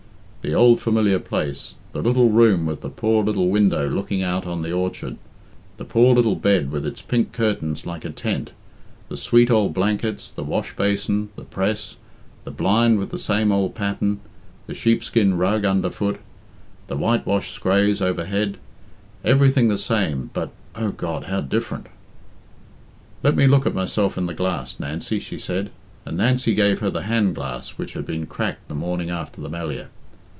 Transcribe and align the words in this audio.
The 0.43 0.55
old 0.55 0.81
familiar 0.81 1.19
place, 1.19 1.75
the 1.91 2.01
little 2.01 2.29
room 2.29 2.65
with 2.65 2.81
the 2.81 2.89
poor 2.89 3.23
little 3.23 3.49
window 3.49 3.87
looking 3.87 4.23
out 4.23 4.47
on 4.47 4.63
the 4.63 4.71
orchard, 4.73 5.17
the 5.77 5.85
poor 5.85 6.15
little 6.15 6.35
bed 6.35 6.71
with 6.71 6.83
its 6.83 6.99
pink 6.99 7.31
curtains 7.31 7.85
like 7.85 8.03
a 8.05 8.09
tent, 8.09 8.51
the 9.07 9.17
sweet 9.17 9.51
old 9.51 9.75
blankets, 9.75 10.31
the 10.31 10.43
wash 10.43 10.75
basin, 10.75 11.29
the 11.35 11.43
press, 11.43 11.95
the 12.43 12.49
blind 12.49 12.97
with 12.97 13.11
the 13.11 13.19
same 13.19 13.51
old 13.51 13.75
pattern, 13.75 14.19
the 14.65 14.73
sheepskin 14.73 15.37
rug 15.37 15.63
underfoot, 15.63 16.19
the 16.87 16.97
whitewashed 16.97 17.53
scraas 17.53 18.01
overhead 18.01 18.57
everything 19.23 19.67
the 19.67 19.77
same, 19.77 20.31
but, 20.33 20.49
O 20.73 20.89
God! 20.89 21.25
how 21.25 21.41
different! 21.41 21.85
"Let 23.21 23.35
me 23.35 23.45
look 23.45 23.67
at 23.67 23.75
myself 23.75 24.17
in 24.17 24.25
the 24.25 24.33
glass, 24.33 24.79
Nancy," 24.79 25.19
she 25.19 25.37
said, 25.37 25.69
and 26.03 26.17
Nancy 26.17 26.55
gave 26.55 26.79
her 26.79 26.89
the 26.89 27.03
handglass 27.03 27.77
which 27.77 27.93
had 27.93 28.07
been 28.07 28.25
cracked 28.25 28.67
the 28.69 28.73
morning 28.73 29.11
after 29.11 29.39
the 29.39 29.47
Melliah. 29.49 29.89